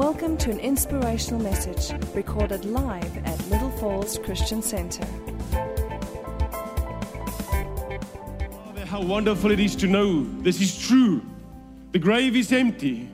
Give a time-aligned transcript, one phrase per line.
[0.00, 5.04] Welcome to an inspirational message recorded live at Little Falls Christian Center.
[8.64, 11.20] Father, how wonderful it is to know this is true.
[11.92, 13.10] The grave is empty,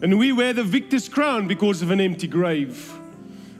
[0.00, 2.90] and we wear the victor's crown because of an empty grave.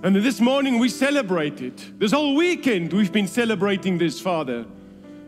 [0.02, 1.98] And this morning we celebrate it.
[2.00, 4.64] This whole weekend we've been celebrating this, Father.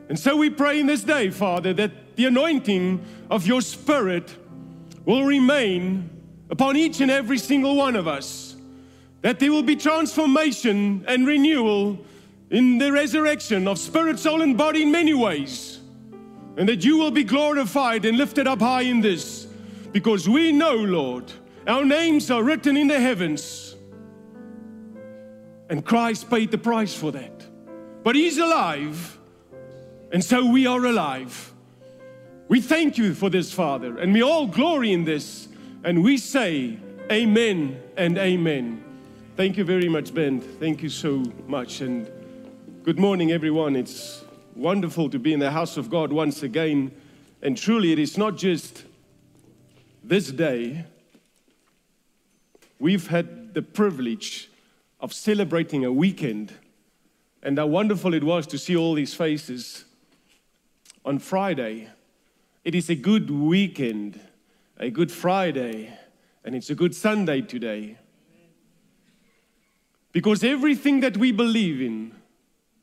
[0.09, 4.35] And so we pray in this day, Father, that the anointing of your Spirit
[5.05, 6.09] will remain
[6.53, 8.55] upon each and every single one of us.
[9.23, 11.99] That there will be transformation and renewal
[12.51, 15.81] in the resurrection of spirit, soul, and body in many ways.
[16.59, 19.47] And that you will be glorified and lifted up high in this.
[19.93, 21.33] Because we know, Lord,
[21.67, 23.75] our names are written in the heavens.
[25.71, 27.47] And Christ paid the price for that.
[28.03, 29.19] But He's alive.
[30.13, 31.55] And so we are alive.
[32.49, 35.49] We thank you for this, Father, and we all glory in this.
[35.85, 36.79] And we say,
[37.11, 38.85] Amen and Amen.
[39.37, 40.41] Thank you very much, Ben.
[40.41, 41.81] Thank you so much.
[41.81, 42.09] And
[42.85, 43.75] good morning, everyone.
[43.75, 46.93] It's wonderful to be in the house of God once again.
[47.43, 48.85] And truly, it is not just
[50.05, 50.85] this day,
[52.79, 54.53] we've had the privilege
[55.01, 56.53] of celebrating a weekend.
[57.43, 59.85] And how wonderful it was to see all these faces
[61.05, 61.89] on Friday.
[62.65, 64.21] It is a good weekend,
[64.83, 65.97] a good Friday,
[66.45, 67.97] and it's a good Sunday today.
[70.11, 72.13] Because everything that we believe in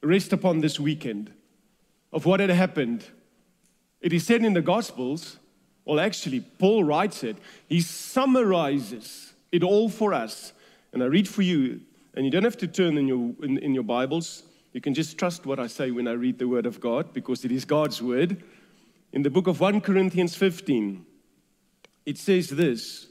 [0.01, 1.33] rests upon this weekend
[2.13, 3.03] of what had happened.
[3.99, 5.39] It is said in the Gospels,
[5.83, 7.35] well, actually, Paul writes it,
[7.67, 10.53] he summarizes it all for us.
[10.93, 11.81] And I read for you,
[12.13, 14.43] and you don't have to turn in your, in, in your Bibles.
[14.71, 17.43] You can just trust what I say when I read the Word of God because
[17.43, 18.41] it is God's Word.
[19.11, 21.05] In the book of 1 Corinthians 15,
[22.05, 23.07] it says this,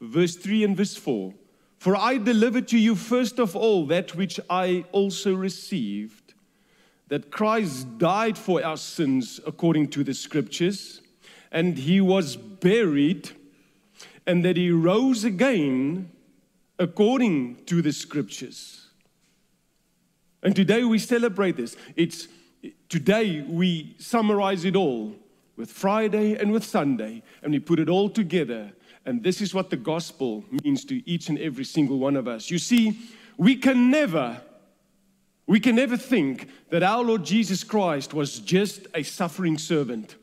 [0.00, 1.34] verse 3 and verse 4
[1.78, 6.34] For I delivered to you first of all that which I also received,
[7.08, 11.00] that Christ died for our sins according to the scriptures,
[11.50, 13.30] and he was buried,
[14.26, 16.10] and that he rose again
[16.78, 18.88] according to the scriptures.
[20.42, 21.76] And today we celebrate this.
[21.96, 22.28] It's
[22.88, 25.16] today we summarize it all
[25.56, 28.72] with Friday and with Sunday, and we put it all together.
[29.06, 32.50] And this is what the gospel means to each and every single one of us.
[32.50, 32.98] You see,
[33.36, 34.40] we can never,
[35.46, 40.16] we can never think that our Lord Jesus Christ was just a suffering servant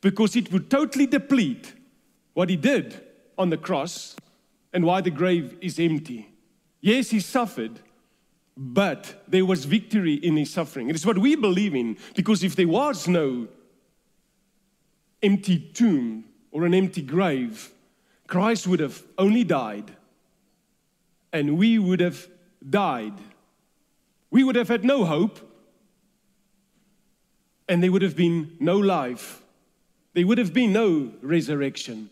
[0.00, 1.74] because it would totally deplete
[2.34, 3.00] what he did
[3.36, 4.16] on the cross
[4.72, 6.30] and why the grave is empty.
[6.80, 7.80] Yes, he suffered,
[8.56, 10.88] but there was victory in his suffering.
[10.88, 13.48] It is what we believe in because if there was no
[15.22, 17.70] empty tomb or an empty grave,
[18.26, 19.92] Christ would have only died
[21.32, 22.26] and we would have
[22.68, 23.14] died.
[24.30, 25.40] We would have had no hope
[27.68, 29.42] and there would have been no life.
[30.14, 32.10] There would have been no resurrection.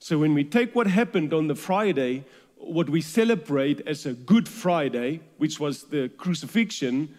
[0.00, 2.24] So when we take what happened on the Friday,
[2.56, 7.14] what we celebrate as a Good Friday, which was the crucifixion,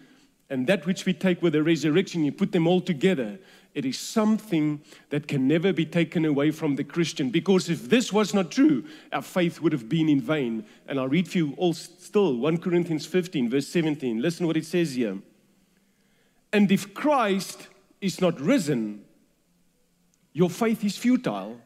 [0.50, 3.38] and that which we take with the resurrection, you put them all together.
[3.74, 7.30] It is something that can never be taken away from the Christian.
[7.30, 10.66] Because if this was not true, our faith would have been in vain.
[10.86, 14.20] And I'll read for you all still 1 Corinthians 15, verse 17.
[14.20, 15.18] Listen what it says here.
[16.52, 17.68] And if Christ
[18.00, 19.04] is not risen,
[20.34, 21.58] your faith is futile.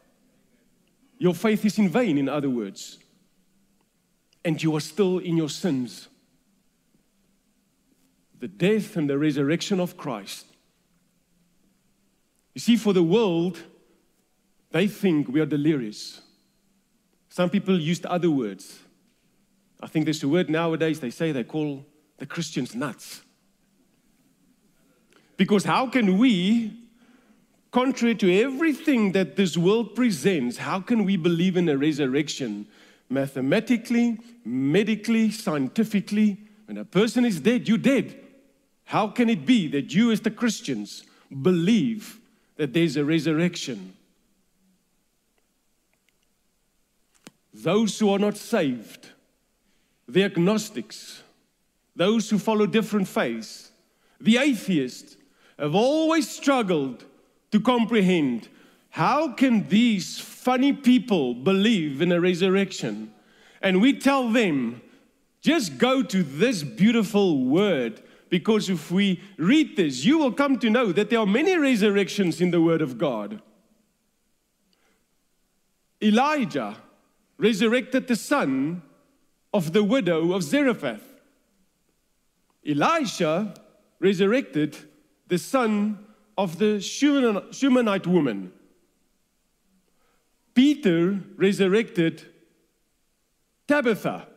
[1.17, 2.99] Your faith is in vain, in other words.
[4.45, 6.07] And you are still in your sins.
[8.39, 10.45] The death and the resurrection of Christ.
[12.57, 13.59] You see, for the world,
[14.71, 16.21] they think we are delirious.
[17.29, 18.79] Some people used other words.
[19.79, 21.85] I think there's a word nowadays they say they call
[22.17, 23.21] the Christians nuts.
[25.37, 26.73] Because how can we
[27.69, 32.65] contrary to everything that this world presents, how can we believe in a resurrection?
[33.07, 38.19] Mathematically, medically, scientifically, when a person is dead, you're dead.
[38.85, 41.03] How can it be that you, as the Christians,
[41.43, 42.19] believe
[42.57, 43.93] that there's a resurrection?
[47.53, 49.07] Those who are not saved,
[50.07, 51.23] the agnostics,
[51.95, 53.71] those who follow different faiths,
[54.19, 55.17] the atheists,
[55.57, 57.05] have always struggled
[57.51, 58.49] to comprehend
[58.89, 63.13] how can these funny people believe in a resurrection?
[63.61, 64.81] And we tell them,
[65.41, 70.69] just go to this beautiful word because if we read this, you will come to
[70.69, 73.41] know that there are many resurrections in the Word of God.
[76.01, 76.77] Elijah
[77.37, 78.81] resurrected the son
[79.53, 81.03] of the widow of Zarephath.
[82.67, 83.53] Elisha
[83.99, 84.77] resurrected
[85.27, 86.05] the son
[86.37, 88.51] of the Shunammite woman.
[90.53, 92.25] Peter resurrected
[93.67, 94.27] Tabitha.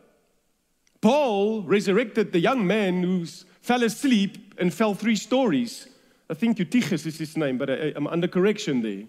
[1.01, 3.25] Paul resurrected the young man who
[3.61, 5.87] fell asleep and fell three stories.
[6.29, 9.03] I think Eutychus is his name, but I, am under correction there.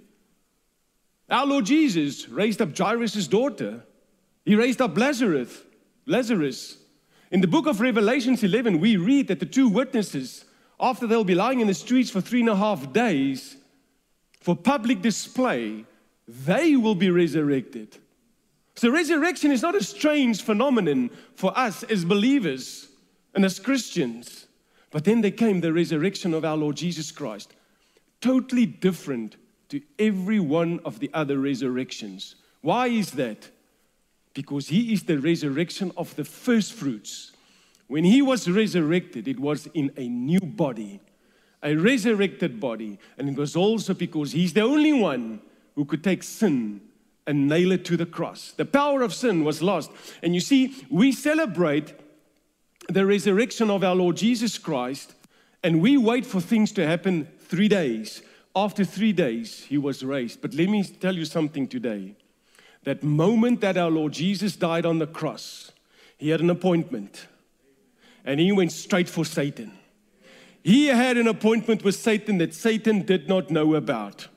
[1.31, 3.85] Our Lord Jesus raised up Jairus' daughter.
[4.45, 5.63] He raised up Lazarus.
[6.07, 6.79] Lazarus.
[7.31, 10.45] In the book of Revelations 11, we read that the two witnesses,
[10.79, 13.57] after they'll be lying in the streets for three and a half days
[14.41, 15.87] for public display,
[16.27, 17.97] they will be resurrected.
[18.75, 22.89] So, resurrection is not a strange phenomenon for us as believers
[23.35, 24.42] and as Christians.
[24.93, 27.55] But then there came the resurrection of our Lord Jesus Christ,
[28.21, 29.37] totally different
[29.71, 32.37] to every one of the other resurrections.
[32.61, 33.49] Why is that?
[34.35, 37.33] Because he is the resurrection of the first fruits.
[37.89, 41.01] When he was resurrected, it was in a new body,
[41.63, 42.99] a resurrected body.
[43.17, 45.41] And it was also because he's the only one
[45.75, 46.83] who could take sin
[47.27, 48.53] and nail it to the cross.
[48.53, 49.91] The power of sin was lost.
[50.23, 51.95] And you see, we celebrate
[52.89, 55.15] the resurrection of our Lord Jesus Christ
[55.63, 58.23] and we wait for things to happen three days.
[58.55, 60.43] After three days, he was raised.
[60.43, 62.17] But let me tell you something today.
[62.85, 65.71] That moment that our Lord Jesus died on the cross,
[66.19, 67.27] he had an appointment
[68.25, 69.73] and he went straight for Satan.
[70.63, 74.29] He had an appointment with Satan that Satan did not know about.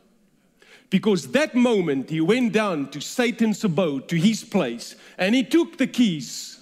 [0.90, 5.78] Because that moment he went down to Satan's abode, to his place, and he took
[5.78, 6.60] the keys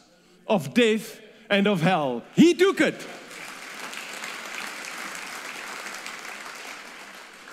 [0.48, 1.20] of death
[1.54, 2.24] and of hell.
[2.36, 3.06] He took it.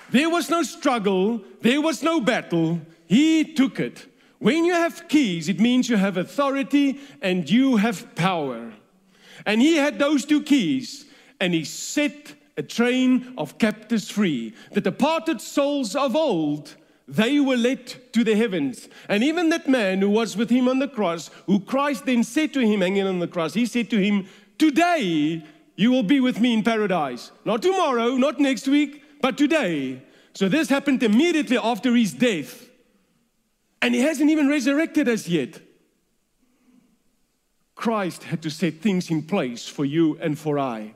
[0.09, 2.81] There was no struggle, there was no battle.
[3.07, 4.07] He took it.
[4.39, 8.73] When you have keys, it means you have authority and you have power.
[9.45, 11.05] And he had those two keys,
[11.39, 14.53] and he set a train of captives free.
[14.73, 16.75] The departed souls of old,
[17.11, 18.87] they were led to the heavens.
[19.09, 22.53] And even that man who was with him on the cross, who Christ then said
[22.53, 24.27] to him hanging on the cross, he said to him,
[24.57, 25.43] Today
[25.75, 27.31] you will be with me in paradise.
[27.43, 30.01] Not tomorrow, not next week, but today.
[30.33, 32.69] So this happened immediately after his death.
[33.81, 35.59] And he hasn't even resurrected us yet.
[37.75, 40.93] Christ had to set things in place for you and for I.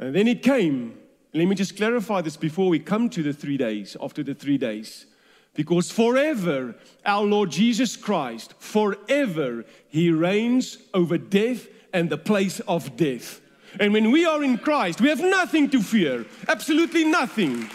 [0.00, 0.98] And then it came.
[1.34, 4.56] Let me just clarify this before we come to the three days, after the three
[4.56, 5.06] days.
[5.54, 12.96] Because forever, our Lord Jesus Christ, forever, He reigns over death and the place of
[12.96, 13.40] death.
[13.80, 17.68] And when we are in Christ, we have nothing to fear, absolutely nothing,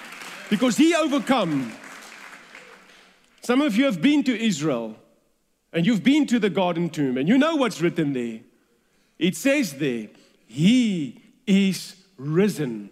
[0.49, 1.73] because He overcome.
[3.41, 4.95] Some of you have been to Israel
[5.73, 8.39] and you've been to the garden tomb and you know what's written there.
[9.17, 10.07] It says there,
[10.47, 12.91] He is risen.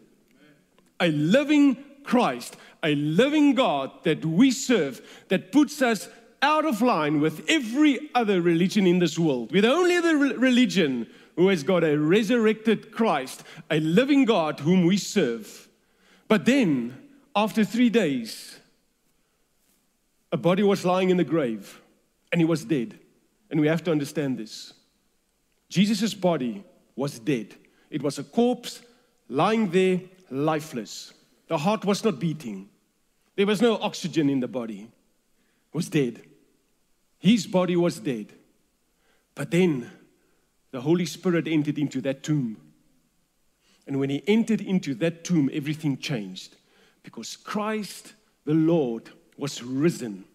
[1.00, 6.10] A living Christ, a living God that we serve, that puts us
[6.42, 9.52] out of line with every other religion in this world.
[9.52, 14.86] We're the only other religion who has got a resurrected Christ, a living God whom
[14.86, 15.68] we serve.
[16.28, 16.98] But then,
[17.36, 18.60] after three days,
[20.32, 21.80] a body was lying in the grave
[22.32, 23.00] and he was dead.
[23.50, 24.74] And we have to understand this.
[25.70, 26.64] Jesus' body
[26.96, 27.56] was dead.
[27.90, 28.82] It was a corpse
[29.30, 31.14] lying there, lifeless.
[31.48, 32.70] The heart was not beating.
[33.36, 34.82] There was no oxygen in the body.
[34.82, 36.22] It was dead.
[37.20, 38.34] His body was dead.
[39.36, 39.90] But then
[40.72, 42.58] the Holy Spirit entered into that tomb.
[43.86, 46.56] And when he entered into that tomb, everything changed
[47.04, 50.26] because Christ the Lord was risen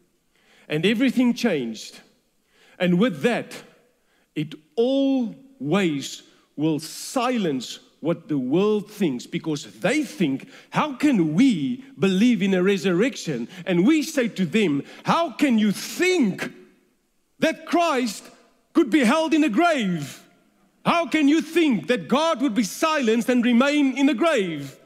[0.68, 2.00] and everything changed.
[2.78, 3.54] And with that,
[4.34, 6.22] it always
[6.56, 12.62] will silence what the world thinks because they think, how can we believe in a
[12.62, 13.48] resurrection?
[13.64, 16.52] And we say to them, how can you think
[17.38, 18.24] that Christ
[18.74, 20.22] could be held in a grave?
[20.84, 24.76] How can you think that God would be silenced and remain in the grave?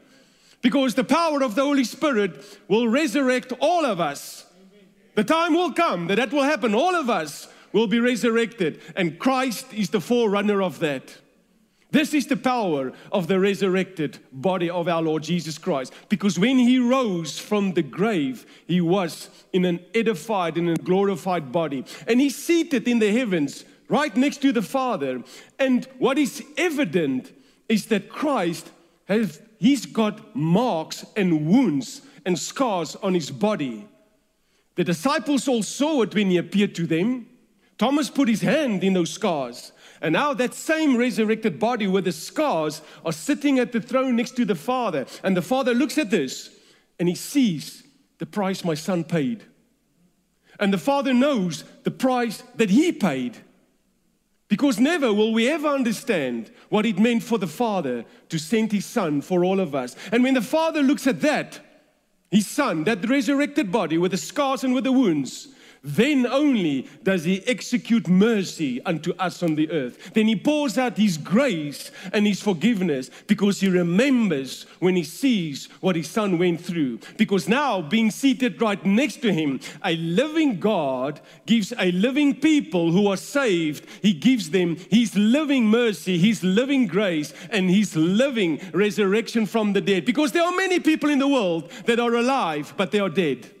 [0.61, 4.47] Because the power of the Holy Spirit will resurrect all of us
[5.17, 6.75] the time will come that that will happen.
[6.75, 11.17] All of us will be resurrected, and Christ is the forerunner of that.
[11.89, 15.93] This is the power of the resurrected body of our Lord Jesus Christ.
[16.09, 21.51] Because when he rose from the grave, he was in an edified and a glorified
[21.51, 21.85] body.
[22.05, 25.23] And he's seated in the heavens right next to the Father.
[25.59, 27.33] And what is evident
[27.69, 28.69] is that Christ
[29.05, 33.87] has he's got marks and wounds and scars on his body
[34.77, 37.25] The disciples all saw it when he appeared to them.
[37.79, 39.71] Thomas put his hand in those scars.
[40.01, 44.35] And now that same resurrected body with the scars are sitting at the throne next
[44.37, 45.05] to the Father.
[45.23, 46.49] And the Father looks at this
[46.99, 47.83] and he sees
[48.17, 49.43] the price my son paid.
[50.59, 53.37] And the Father knows the price that he paid.
[54.47, 58.85] Because never will we ever understand what it meant for the Father to send His
[58.85, 59.95] Son for all of us.
[60.11, 61.59] And when the Father looks at that,
[62.31, 65.49] His Son, that resurrected body with the scars and with the wounds,
[65.87, 70.13] then only does he execute mercy unto us on the earth.
[70.13, 75.69] Then he pours out his grace and his forgiveness because he remembers when he sees
[75.79, 76.99] what his son went through.
[77.15, 82.91] Because now, being seated right next to him, a living God gives a living people
[82.91, 88.59] who are saved, he gives them his living mercy, his living grace, and his living
[88.73, 90.03] resurrection from the dead.
[90.03, 93.51] Because there are many people in the world that are alive, but they are dead.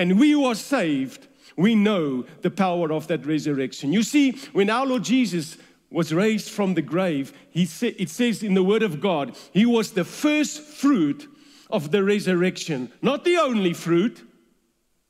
[0.00, 1.28] And we who are saved,
[1.58, 3.92] we know the power of that resurrection.
[3.92, 5.58] You see, when our Lord Jesus
[5.90, 9.66] was raised from the grave, he sa- it says in the Word of God, he
[9.66, 11.28] was the first fruit
[11.68, 12.90] of the resurrection.
[13.02, 14.26] Not the only fruit,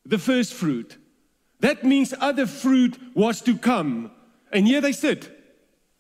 [0.04, 0.96] the first fruit.
[1.60, 4.10] That means other fruit was to come.
[4.52, 5.30] And here they sit.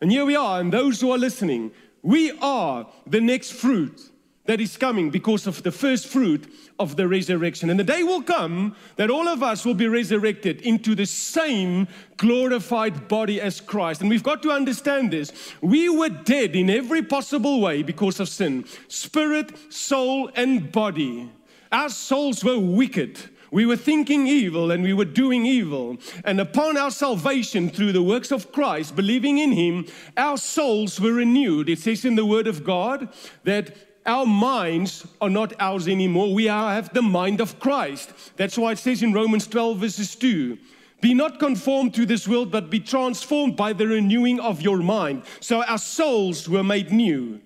[0.00, 1.70] And here we are, and those who are listening,
[2.02, 4.09] we are the next fruit
[4.50, 7.70] that is coming because of the first fruit of the resurrection.
[7.70, 11.86] And the day will come that all of us will be resurrected into the same
[12.16, 14.00] glorified body as Christ.
[14.00, 15.30] And we've got to understand this.
[15.60, 21.30] We were dead in every possible way because of sin spirit, soul, and body.
[21.70, 23.20] Our souls were wicked.
[23.52, 25.98] We were thinking evil and we were doing evil.
[26.24, 31.12] And upon our salvation through the works of Christ, believing in Him, our souls were
[31.12, 31.68] renewed.
[31.68, 33.12] It says in the Word of God
[33.44, 36.34] that our minds are not ours anymore.
[36.34, 38.12] We are, have the mind of Christ.
[38.36, 40.58] That's why it says in Romans 12, verses 2
[41.00, 45.22] Be not conformed to this world, but be transformed by the renewing of your mind.
[45.38, 47.40] So our souls were made new.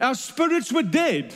[0.00, 1.34] Our spirits were dead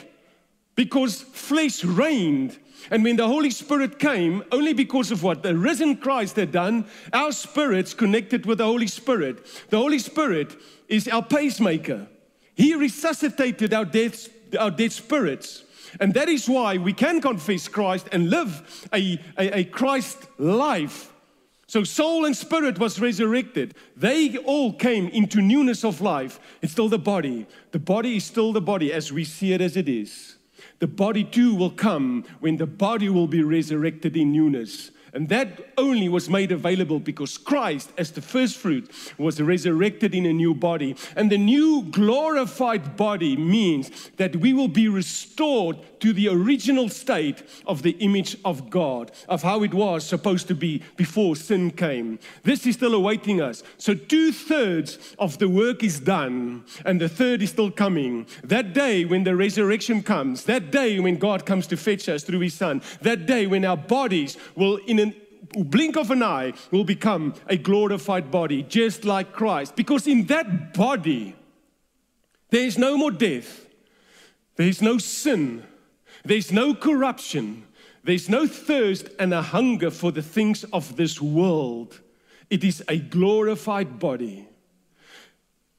[0.76, 2.56] because flesh reigned.
[2.92, 6.86] And when the Holy Spirit came, only because of what the risen Christ had done,
[7.12, 9.44] our spirits connected with the Holy Spirit.
[9.70, 10.56] The Holy Spirit
[10.88, 12.06] is our pacemaker.
[12.54, 15.64] He resuscitated our death our dead spirits.
[15.98, 21.12] And that is why we can confess Christ and live a, a, a Christ life.
[21.66, 23.74] So soul and spirit was resurrected.
[23.96, 26.40] They all came into newness of life.
[26.62, 27.46] It's still the body.
[27.70, 30.36] The body is still the body as we see it as it is.
[30.80, 34.90] The body too will come when the body will be resurrected in newness.
[35.12, 40.26] And that only was made available because Christ, as the first fruit, was resurrected in
[40.26, 40.96] a new body.
[41.16, 47.42] And the new glorified body means that we will be restored to the original state
[47.66, 52.18] of the image of God, of how it was supposed to be before sin came.
[52.42, 53.62] This is still awaiting us.
[53.78, 58.26] So, two thirds of the work is done, and the third is still coming.
[58.44, 62.40] That day when the resurrection comes, that day when God comes to fetch us through
[62.40, 65.14] His Son, that day when our bodies will, in a
[65.64, 69.76] blink of an eye, will become a glorified body, just like Christ.
[69.76, 71.34] Because in that body,
[72.50, 73.66] there is no more death,
[74.56, 75.64] there is no sin,
[76.24, 77.66] there's no corruption.
[78.02, 82.00] There's no thirst and a hunger for the things of this world.
[82.48, 84.48] It is a glorified body.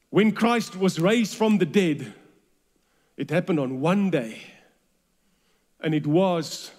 [0.09, 2.13] When Christ was raised from the dead,
[3.17, 4.41] it happened on one day.
[5.79, 6.71] And it was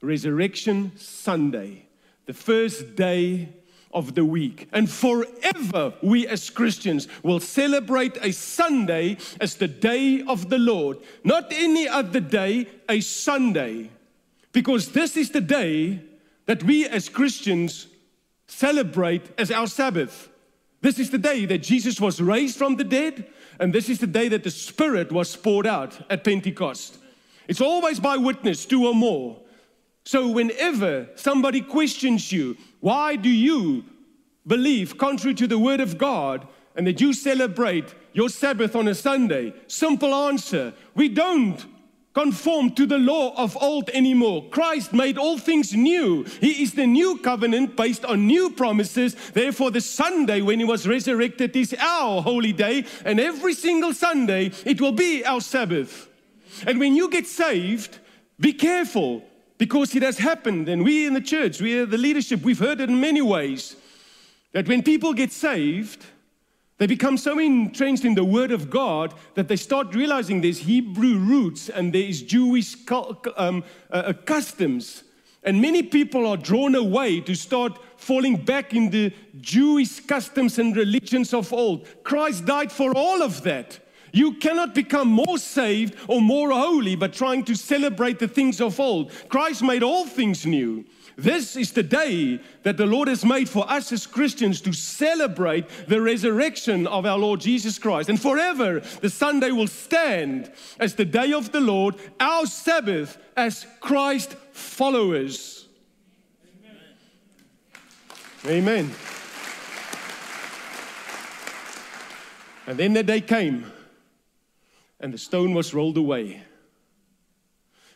[0.00, 1.86] Resurrection Sunday,
[2.26, 3.48] the first day
[3.92, 4.68] of the week.
[4.72, 10.98] And forever, we as Christians will celebrate a Sunday as the day of the Lord,
[11.24, 13.90] not any other day, a Sunday,
[14.52, 16.00] because this is the day
[16.46, 17.86] that we as Christians
[18.46, 20.28] celebrate as our Sabbath.
[20.80, 23.26] This is the day that Jesus was raised from the dead,
[23.60, 26.98] and this is the day that the Spirit was poured out at Pentecost.
[27.48, 29.41] It's always by witness, two or more.
[30.04, 33.84] So, whenever somebody questions you, why do you
[34.46, 38.94] believe contrary to the word of God and that you celebrate your Sabbath on a
[38.94, 39.54] Sunday?
[39.68, 41.64] Simple answer we don't
[42.14, 44.44] conform to the law of old anymore.
[44.50, 46.24] Christ made all things new.
[46.40, 49.14] He is the new covenant based on new promises.
[49.32, 54.50] Therefore, the Sunday when He was resurrected is our holy day, and every single Sunday
[54.66, 56.08] it will be our Sabbath.
[56.66, 57.98] And when you get saved,
[58.38, 59.24] be careful
[59.62, 60.68] because it has happened.
[60.68, 63.76] And we in the church, we are the leadership, we've heard it in many ways
[64.50, 66.04] that when people get saved,
[66.78, 71.16] they become so entrenched in the Word of God that they start realizing there's Hebrew
[71.16, 75.04] roots and there is Jewish um, uh, uh, customs
[75.44, 80.76] And many people are drawn away to start falling back in the Jewish customs and
[80.76, 81.86] religions of old.
[82.02, 83.78] Christ died for all of that.
[84.12, 88.78] You cannot become more saved or more holy by trying to celebrate the things of
[88.78, 89.10] old.
[89.28, 90.84] Christ made all things new.
[91.16, 95.68] This is the day that the Lord has made for us as Christians to celebrate
[95.86, 98.08] the resurrection of our Lord Jesus Christ.
[98.08, 100.50] And forever, the Sunday will stand
[100.80, 105.68] as the day of the Lord, our Sabbath as Christ followers.
[108.46, 108.86] Amen.
[108.86, 108.90] Amen.
[112.66, 113.70] And then the day came,
[115.02, 116.42] and the stone was rolled away.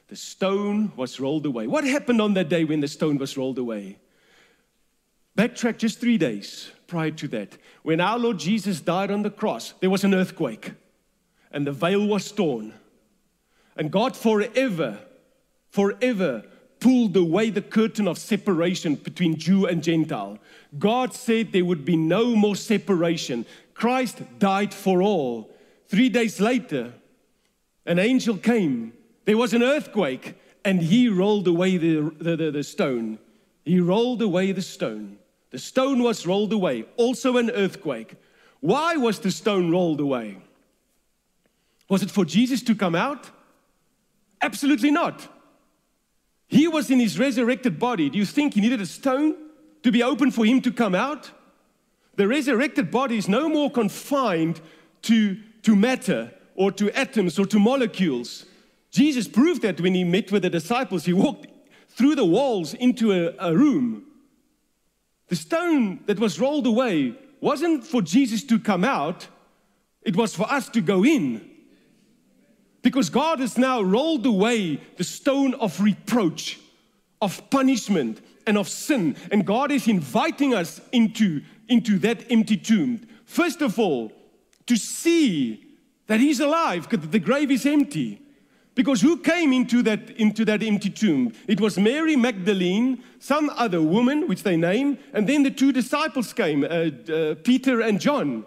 [0.08, 1.66] The stone was rolled away.
[1.66, 3.98] What happened on that day when the stone was rolled away?
[5.38, 7.56] Backtrack just three days prior to that.
[7.82, 10.72] When our Lord Jesus died on the cross, there was an earthquake
[11.52, 12.74] and the veil was torn.
[13.76, 14.98] And God forever,
[15.68, 16.44] forever
[16.80, 20.38] pulled away the curtain of separation between Jew and Gentile.
[20.78, 23.46] God said there would be no more separation.
[23.74, 25.50] Christ died for all.
[25.86, 26.92] Three days later,
[27.84, 28.92] an angel came
[29.26, 33.18] there was an earthquake, and he rolled away the, the, the, the stone.
[33.64, 35.18] He rolled away the stone.
[35.50, 38.14] The stone was rolled away, also an earthquake.
[38.60, 40.38] Why was the stone rolled away?
[41.88, 43.30] Was it for Jesus to come out?
[44.40, 45.28] Absolutely not.
[46.46, 48.08] He was in his resurrected body.
[48.08, 49.34] Do you think he needed a stone
[49.82, 51.32] to be open for him to come out?
[52.14, 54.60] The resurrected body is no more confined
[55.02, 55.36] to,
[55.66, 58.46] to matter or to atoms or to molecules.
[58.92, 61.48] Jesus proved that when he met with the disciples, he walked
[61.88, 64.04] through the walls into a, a room.
[65.26, 69.26] The stone that was rolled away wasn't for Jesus to come out,
[70.02, 71.50] it was for us to go in.
[72.82, 76.60] Because God has now rolled away the stone of reproach,
[77.20, 79.16] of punishment, and of sin.
[79.32, 83.08] And God is inviting us into, into that empty tomb.
[83.24, 84.12] First of all,
[84.66, 85.64] to see
[86.06, 88.22] that He's alive, because the grave is empty.
[88.76, 91.32] Because who came into that, into that empty tomb?
[91.48, 96.34] It was Mary Magdalene, some other woman, which they name, and then the two disciples
[96.34, 98.44] came, uh, uh, Peter and John.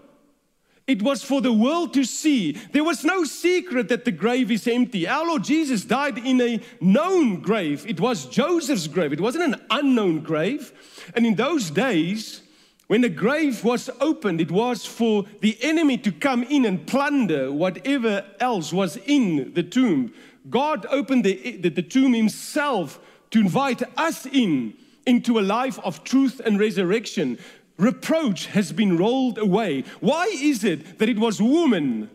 [0.86, 2.54] It was for the world to see.
[2.72, 5.08] There was no secret that the grave is empty.
[5.08, 7.86] Our Lord Jesus died in a known grave.
[7.88, 10.74] It was Joseph's grave, it wasn't an unknown grave.
[11.16, 12.44] And in those days,
[12.90, 17.52] when the grave was opened, it was for the enemy to come in and plunder
[17.52, 20.12] whatever else was in the tomb.
[20.50, 23.00] God opened the, the, the, tomb himself
[23.30, 24.74] to invite us in
[25.06, 27.38] into a life of truth and resurrection.
[27.78, 29.84] Reproach has been rolled away.
[30.00, 32.10] Why is it that it was women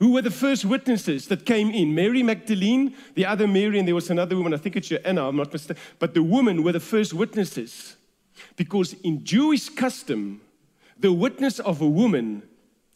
[0.00, 1.94] who were the first witnesses that came in?
[1.94, 5.36] Mary Magdalene, the other Mary, and there was another woman, I think it's Joanna, I'm
[5.36, 7.94] not mistaken, but the women were the first witnesses.
[8.56, 10.40] Because in Jewish custom,
[10.98, 12.42] the witness of a woman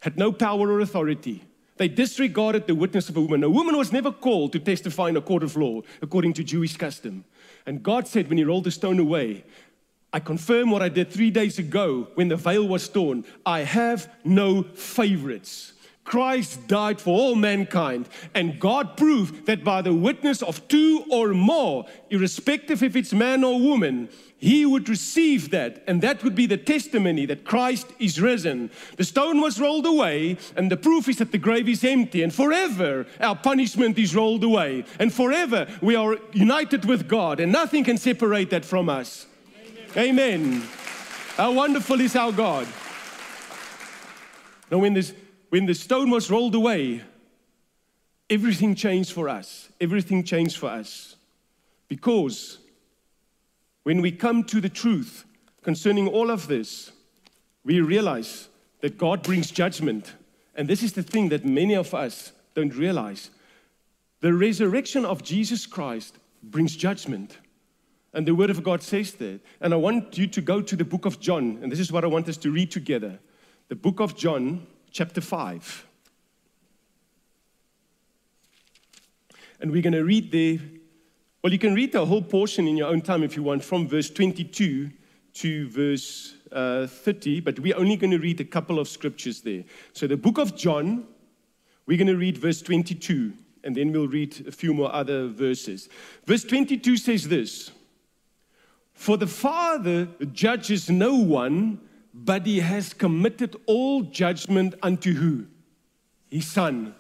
[0.01, 1.45] had no power or authority.
[1.77, 3.45] They disregarded the witness of a woman.
[3.45, 6.77] A woman was never called to testify in a court of law, according to Jewish
[6.77, 7.25] custom.
[7.67, 9.45] And God said, when He rolled the stone away,
[10.13, 13.25] I confirm what I did three days ago when the veil was torn.
[13.45, 15.75] I have no favorites.
[16.09, 21.35] Christ died for all mankind, and God proved that by the witness of two or
[21.35, 26.47] more, irrespective if it's man or woman, he would receive that, and that would be
[26.47, 28.71] the testimony that Christ is risen.
[28.97, 32.35] The stone was rolled away, and the proof is that the grave is empty, and
[32.35, 37.85] forever our punishment is rolled away, and forever we are united with God, and nothing
[37.85, 39.27] can separate that from us.
[39.95, 40.09] Amen.
[40.09, 40.69] Amen.
[41.37, 42.67] How wonderful is our God.
[44.71, 45.13] Now, when this
[45.51, 47.03] when the stone was rolled away,
[48.29, 49.71] everything changed for us.
[49.81, 51.17] Everything changed for us.
[51.89, 52.59] Because
[53.83, 55.25] when we come to the truth
[55.63, 56.93] concerning all of this,
[57.65, 58.49] we realize
[58.81, 60.13] that God brings judgment.
[60.55, 63.31] And this is the thing that many of us don't realize.
[64.21, 67.39] The resurrection of Jesus Christ brings judgment.
[68.13, 69.41] And the Word of God says that.
[69.61, 72.05] And I want you to go to the book of John, and this is what
[72.05, 73.19] I want us to read together.
[73.69, 74.67] The book of John,
[74.99, 75.87] chapter 5.
[79.61, 80.59] And we're going to read there.
[81.41, 83.87] Well, you can read the whole portion in your own time if you want, from
[83.87, 84.91] verse 22
[85.35, 89.63] to verse uh, 30, but we're only going to read a couple of scriptures there.
[89.93, 91.07] So, the book of John,
[91.87, 95.89] we're going to read verse 22, and then we'll read a few more other verses.
[96.27, 97.71] Verse 22 says this
[98.95, 101.83] For the Father judges no one
[102.25, 105.47] but he has committed all judgment unto who?
[106.31, 106.95] His son.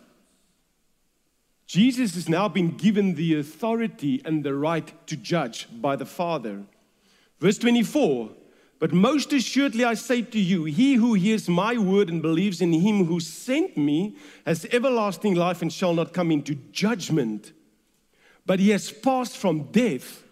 [1.66, 6.62] Jesus has now been given the authority and the right to judge by the Father.
[7.40, 8.30] Verse 24
[8.78, 12.72] But most assuredly I say to you, he who hears my word and believes in
[12.72, 17.52] him who sent me has everlasting life and shall not come into judgment,
[18.46, 20.22] but he has passed from death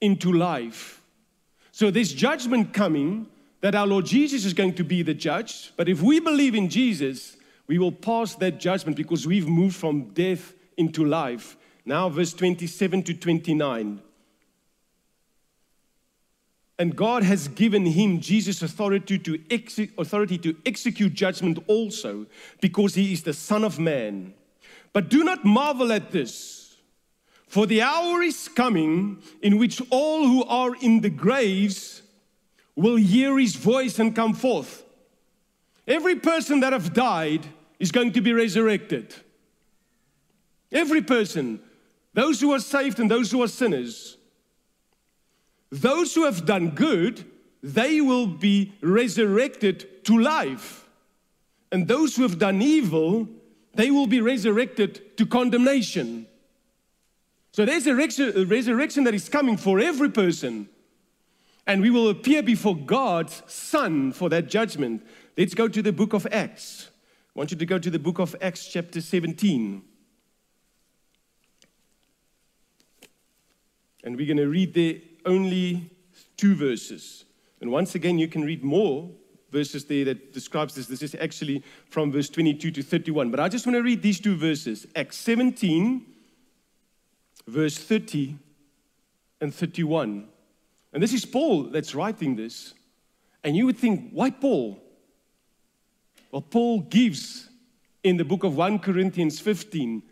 [0.00, 1.02] into life.
[1.72, 3.26] So there's judgment coming
[3.60, 6.68] that our Lord Jesus is going to be the judge, but if we believe in
[6.68, 11.56] Jesus, we will pass that judgment because we've moved from death into life.
[11.84, 14.00] Now, verse 27 to 29.
[16.78, 19.38] And God has given him, Jesus, authority to,
[19.98, 22.26] authority to execute judgment also,
[22.62, 24.32] because he is the Son of Man.
[24.94, 26.76] But do not marvel at this,
[27.46, 32.00] for the hour is coming in which all who are in the graves
[32.76, 34.84] will hear his voice and come forth.
[35.86, 37.46] Every person that have died
[37.78, 39.14] is going to be resurrected.
[40.70, 41.60] Every person,
[42.14, 44.16] those who are saved and those who are sinners,
[45.70, 47.24] those who have done good,
[47.62, 50.88] they will be resurrected to life.
[51.72, 53.28] And those who have done evil,
[53.74, 56.26] they will be resurrected to condemnation.
[57.52, 60.68] So there's a resurrection that is coming for every person.
[61.66, 65.06] And we will appear before God's Son for that judgment.
[65.36, 66.90] Let's go to the book of Acts.
[67.34, 69.82] I want you to go to the book of Acts, chapter 17.
[74.02, 74.94] And we're going to read there
[75.26, 75.90] only
[76.36, 77.24] two verses.
[77.60, 79.10] And once again, you can read more
[79.52, 80.86] verses there that describes this.
[80.86, 83.30] This is actually from verse 22 to 31.
[83.30, 86.06] But I just want to read these two verses Acts 17,
[87.46, 88.38] verse 30
[89.40, 90.28] and 31.
[90.92, 92.74] And this is Paul that's writing this.
[93.44, 94.82] And you would think, why Paul?
[96.30, 97.48] Well, Paul gives
[98.02, 100.02] in the book of 1 Corinthians 15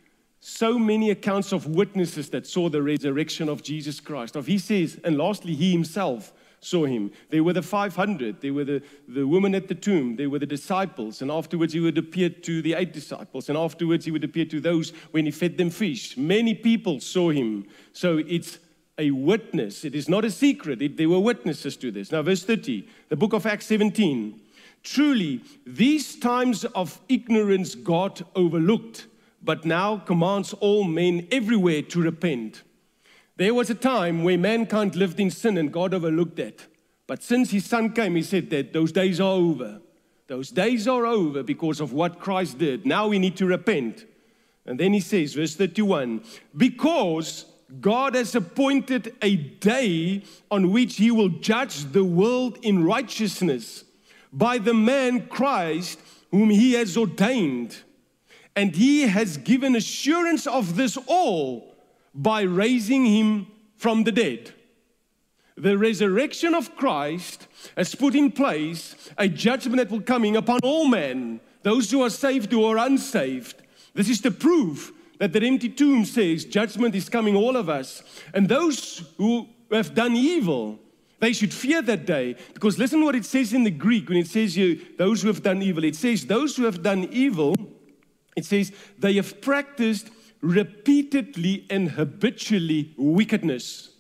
[0.41, 4.37] so many accounts of witnesses that saw the resurrection of Jesus Christ.
[4.37, 7.11] Of he says, and lastly, he himself saw him.
[7.31, 10.47] There were the 500, there were the, the woman at the tomb, there were the
[10.47, 14.45] disciples, and afterwards he would appear to the eight disciples, and afterwards he would appear
[14.47, 16.17] to those when he fed them fish.
[16.17, 17.67] Many people saw him.
[17.93, 18.59] So it's
[18.99, 19.85] a witness.
[19.85, 20.83] It is not a secret.
[20.83, 22.11] It, there were witnesses to this.
[22.13, 24.41] Now, verse 30, the book of Acts 17.
[24.83, 29.07] Truly, these times of ignorance God overlooked
[29.43, 32.63] but now commands all men everywhere to repent.
[33.37, 36.67] There was a time where mankind lived in sin and God overlooked that.
[37.07, 39.81] But since his son came, he said that those days are over.
[40.27, 42.85] Those days are over because of what Christ did.
[42.85, 44.05] Now we need to repent.
[44.67, 46.25] And then he says, verse 31
[46.57, 47.47] because
[47.81, 53.85] God has appointed a day on which he will judge the world in righteousness
[54.33, 55.99] by the man Christ
[56.31, 57.77] whom he has ordained.
[58.57, 61.77] And he has given assurance of this all
[62.15, 64.53] by raising him from the dead.
[65.57, 70.87] The resurrection of Christ has put in place a judgment that will coming upon all
[70.87, 73.63] men, those who are saved or unsaved.
[73.95, 78.03] This is the proof that the empty tomb says judgment is coming all of us.
[78.35, 80.79] And those who have done evil,
[81.21, 84.29] they should fear that day because listen what it says in the Greek when it
[84.29, 85.85] says you those who have done evil.
[85.85, 87.55] It says those who have done evil
[88.39, 93.91] it says, they have practiced repeatedly and habitually wickedness.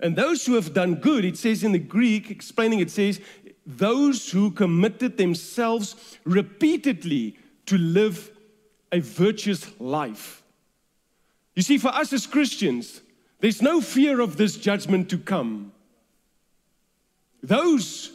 [0.00, 3.20] And those who have done good, it says in the Greek, explaining it says,
[3.66, 8.30] those who committed themselves repeatedly to live
[8.94, 10.44] a virtuous life.
[11.56, 13.00] You see, for us as Christians,
[13.40, 15.72] there's no fear of this judgment to come.
[17.42, 18.12] Those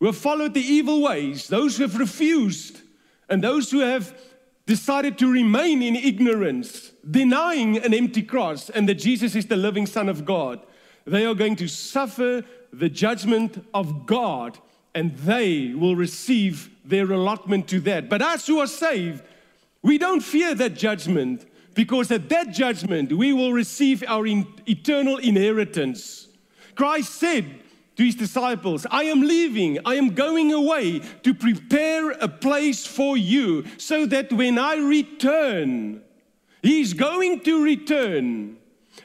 [0.00, 2.80] who have followed the evil ways, those who have refused,
[3.28, 4.20] and those who have
[4.66, 9.86] decided to remain in ignorance, denying an empty cross and that Jesus is the living
[9.86, 10.60] Son of God,
[11.04, 14.58] they are going to suffer the judgment of God
[14.92, 18.08] and they will receive their allotment to that.
[18.08, 19.22] But us who are saved,
[19.84, 25.18] we don't fear that judgment because at that judgment we will receive our in- eternal
[25.18, 26.26] inheritance.
[26.74, 27.60] Christ said,
[27.96, 33.16] to his disciples, I am leaving, I am going away to prepare a place for
[33.16, 36.02] you so that when I return,
[36.62, 38.56] he's going to return.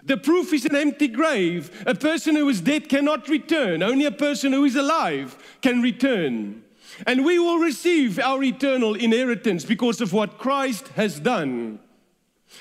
[0.03, 1.83] The proof is an empty grave.
[1.85, 3.83] A person who is dead cannot return.
[3.83, 6.63] Only a person who is alive can return.
[7.05, 11.79] And we will receive our eternal inheritance because of what Christ has done.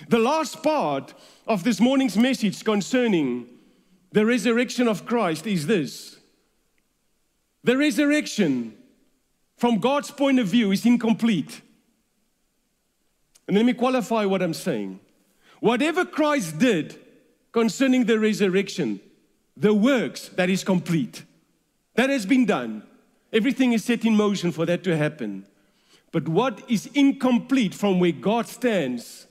[0.08, 1.14] The last part
[1.46, 3.46] of this morning's message concerning
[4.12, 6.16] the resurrection of Christ is this
[7.64, 8.76] the resurrection,
[9.56, 11.60] from God's point of view, is incomplete.
[13.46, 15.00] And let me qualify what I'm saying.
[15.60, 16.98] Whatever Christ did
[17.52, 19.00] concerning the resurrection,
[19.56, 21.24] the works that is complete,
[21.94, 22.84] that has been done.
[23.32, 25.46] Everything is set in motion for that to happen.
[26.12, 29.26] But what is incomplete from where God stands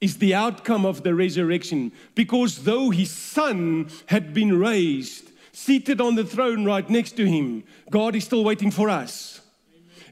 [0.00, 1.92] is the outcome of the resurrection.
[2.14, 7.64] Because though his son had been raised, seated on the throne right next to him,
[7.90, 9.40] God is still waiting for us.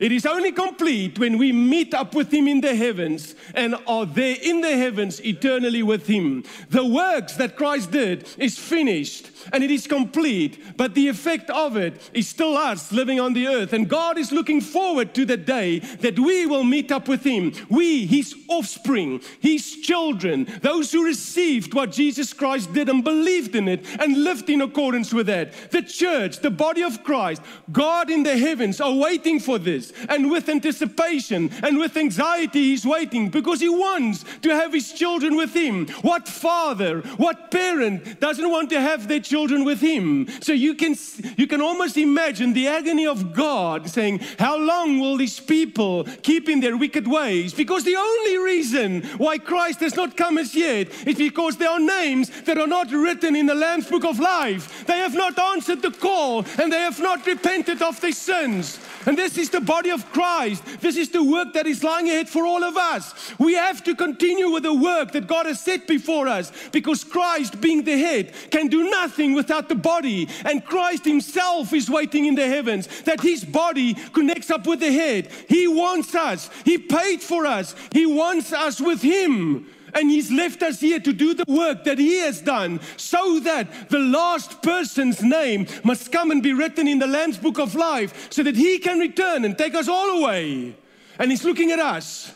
[0.00, 4.06] It is only complete when we meet up with Him in the heavens and are
[4.06, 6.44] there in the heavens eternally with Him.
[6.70, 11.76] The works that Christ did is finished and it is complete, but the effect of
[11.76, 13.72] it is still us living on the earth.
[13.72, 17.52] And God is looking forward to the day that we will meet up with Him.
[17.68, 23.68] We, His offspring, His children, those who received what Jesus Christ did and believed in
[23.68, 25.70] it and lived in accordance with that.
[25.70, 29.83] The church, the body of Christ, God in the heavens are waiting for this.
[30.08, 35.36] And with anticipation and with anxiety, He's waiting because He wants to have His children
[35.36, 35.86] with Him.
[36.02, 40.28] What father, what parent doesn't want to have their children with Him?
[40.40, 40.96] So you can,
[41.36, 46.48] you can almost imagine the agony of God saying, How long will these people keep
[46.48, 47.54] in their wicked ways?
[47.54, 51.80] Because the only reason why Christ has not come as yet is because there are
[51.80, 54.86] names that are not written in the Lamb's Book of Life.
[54.86, 58.78] They have not answered the call and they have not repented of their sins.
[59.06, 60.62] And this is the body of Christ.
[60.80, 63.04] This is the work that is lying ahead for all of us.
[63.40, 67.60] We have to continue with the work that God has set before us because Christ,
[67.60, 70.28] being the head, can do nothing without the body.
[70.44, 74.92] And Christ Himself is waiting in the heavens that His body connects up with the
[74.92, 75.28] head.
[75.48, 79.66] He wants us, He paid for us, He wants us with Him.
[79.94, 83.88] And He's left us here to do the work that He has done so that
[83.90, 88.32] the last person's name must come and be written in the Lamb's Book of Life
[88.32, 90.76] so that He can return and take us all away.
[91.18, 92.32] And He's looking at us.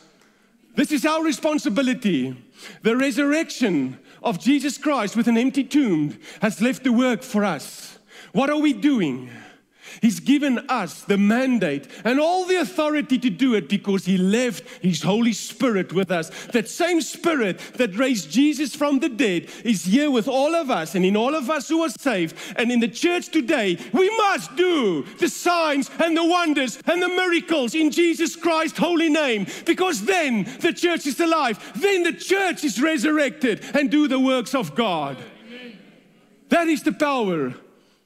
[0.74, 2.36] This is our responsibility.
[2.82, 7.98] The resurrection of Jesus Christ with an empty tomb has left the work for us.
[8.32, 9.30] What are we doing?
[10.00, 14.64] He's given us the mandate and all the authority to do it because He left
[14.82, 16.30] His Holy Spirit with us.
[16.52, 20.94] That same Spirit that raised Jesus from the dead is here with all of us
[20.94, 22.36] and in all of us who are saved.
[22.56, 27.08] And in the church today, we must do the signs and the wonders and the
[27.08, 31.58] miracles in Jesus Christ's holy name because then the church is alive.
[31.80, 35.16] Then the church is resurrected and do the works of God.
[36.48, 37.54] That is the power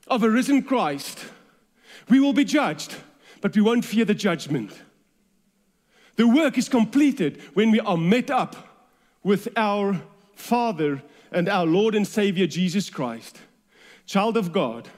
[0.09, 1.25] of a risen Christ.
[2.12, 2.94] We will be judged,
[3.40, 4.70] but we won't fear the judgment.
[6.16, 8.55] The work is completed when we are met up
[9.22, 9.98] with our
[10.35, 13.38] Father and our Lord and Savior Jesus Christ.
[14.05, 14.90] Child of God,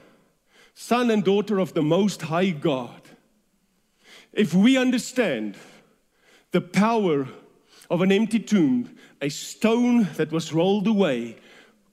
[0.73, 3.01] son and daughter of the Most High God.
[4.33, 5.55] If we understand
[6.51, 7.29] the power
[7.89, 11.37] of an empty tomb, a stone that was rolled away,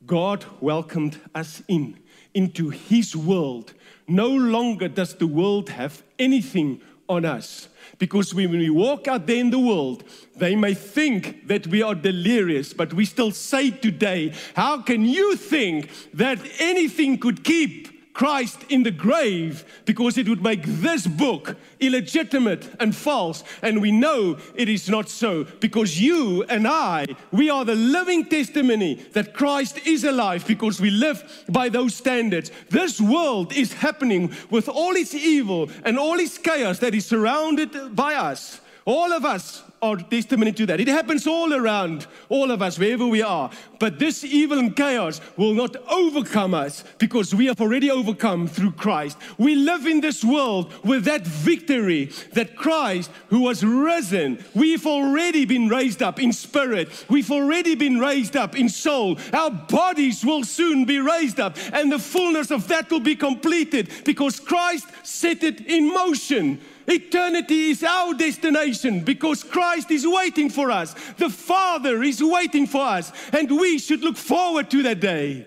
[0.04, 2.00] God welcomed us in
[2.34, 3.74] into His world
[4.08, 7.68] no longer does the world have anything on us.
[7.98, 10.04] Because when we walk out there in the world,
[10.36, 15.36] they may think that we are delirious, but we still say today, How can you
[15.36, 21.56] think that anything could keep Christ in the grave because it would make this book
[21.80, 23.42] illegitimate and false.
[23.62, 28.26] And we know it is not so because you and I, we are the living
[28.26, 32.50] testimony that Christ is alive because we live by those standards.
[32.68, 37.96] This world is happening with all its evil and all its chaos that is surrounded
[37.96, 38.60] by us.
[38.84, 40.80] All of us are testimony to that.
[40.80, 43.50] It happens all around, all of us, wherever we are.
[43.80, 48.72] But this evil and chaos will not overcome us because we have already overcome through
[48.72, 49.18] Christ.
[49.38, 55.44] We live in this world with that victory that Christ, who was risen, we've already
[55.46, 57.04] been raised up in spirit.
[57.10, 59.18] We've already been raised up in soul.
[59.32, 63.90] Our bodies will soon be raised up, and the fullness of that will be completed
[64.04, 66.60] because Christ set it in motion.
[66.86, 70.94] Eternity is our destination because Christ is waiting for us.
[71.16, 75.46] The Father is waiting for us, and we should look forward to that day.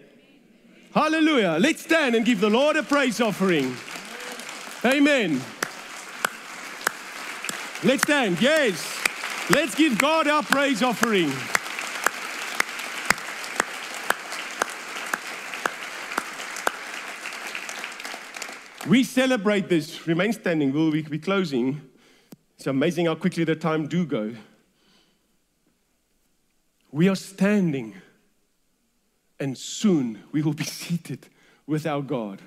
[0.93, 1.57] Hallelujah.
[1.59, 3.75] Let's stand and give the Lord a praise offering.
[4.85, 5.41] Amen.
[7.83, 8.41] Let's stand.
[8.41, 8.97] Yes.
[9.49, 11.31] Let's give God our praise offering.
[18.87, 20.05] We celebrate this.
[20.07, 20.71] Remain standing.
[20.71, 21.81] We'll be closing.
[22.55, 24.35] It's amazing how quickly the time do go.
[26.91, 27.95] We are standing,
[29.39, 31.27] and soon we will be seated
[31.65, 32.41] with our God.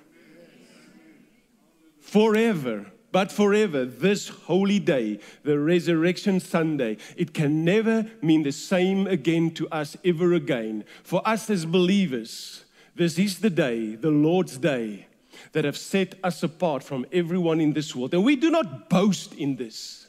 [2.01, 9.07] Forever but forever, this holy day, the Resurrection Sunday, it can never mean the same
[9.07, 10.85] again to us ever again.
[11.03, 15.07] For us as believers, this is the day, the Lord's day,
[15.53, 18.14] that have set us apart from everyone in this world.
[18.14, 20.09] And we do not boast in this.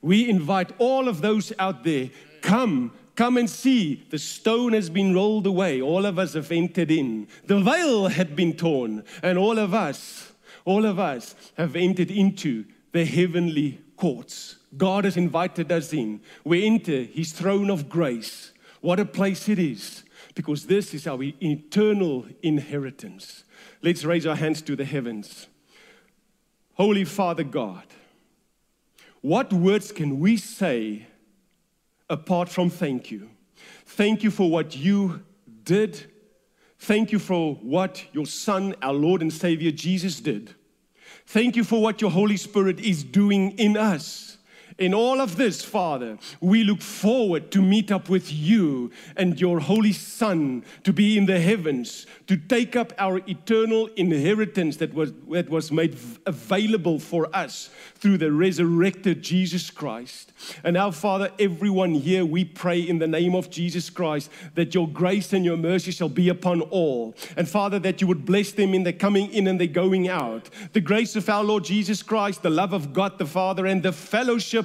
[0.00, 4.04] We invite all of those out there, come, come and see.
[4.10, 5.80] The stone has been rolled away.
[5.80, 7.28] All of us have entered in.
[7.46, 10.32] The veil had been torn, and all of us,
[10.64, 14.56] all of us have entered into the heavenly courts.
[14.76, 16.20] God has invited us in.
[16.44, 18.52] We enter his throne of grace.
[18.80, 20.02] What a place it is,
[20.34, 23.44] because this is our eternal inheritance.
[23.82, 25.48] Let's raise our hands to the heavens.
[26.74, 27.84] Holy Father God,
[29.20, 31.06] what words can we say
[32.08, 33.28] apart from thank you?
[33.84, 35.22] Thank you for what you
[35.64, 36.10] did.
[36.78, 40.54] Thank you for what your Son, our Lord and Savior Jesus, did.
[41.26, 44.38] Thank you for what your Holy Spirit is doing in us.
[44.78, 49.60] In all of this, Father, we look forward to meet up with you and your
[49.60, 55.12] Holy Son to be in the heavens, to take up our eternal inheritance that was,
[55.30, 60.32] that was made available for us through the resurrected Jesus Christ.
[60.64, 64.88] And now, Father, everyone here, we pray in the name of Jesus Christ that your
[64.88, 67.14] grace and your mercy shall be upon all.
[67.36, 70.48] And Father, that you would bless them in the coming in and the going out.
[70.72, 73.92] The grace of our Lord Jesus Christ, the love of God the Father, and the
[73.92, 74.61] fellowship